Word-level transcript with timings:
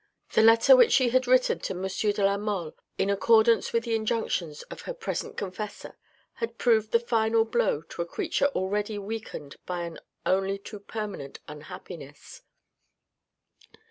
The 0.33 0.41
letter 0.41 0.75
which 0.75 0.93
she 0.93 1.09
had 1.09 1.27
written 1.27 1.59
to 1.59 1.73
M. 1.75 1.83
de 1.87 2.25
la 2.25 2.35
Mole 2.35 2.75
in 2.97 3.11
accordance 3.11 3.71
with 3.71 3.83
the 3.83 3.93
injunctions 3.93 4.63
of 4.63 4.81
her 4.89 4.95
present 4.95 5.37
confessor, 5.37 5.95
had 6.41 6.57
proved 6.57 6.91
the 6.91 6.99
final 6.99 7.45
blow 7.45 7.83
to 7.89 8.01
a 8.01 8.05
creature 8.07 8.47
already 8.55 8.97
weakened 8.97 9.57
by 9.67 9.83
an 9.83 9.99
only 10.25 10.57
too 10.57 10.79
permanent 10.79 11.37
unhappiness. 11.47 12.41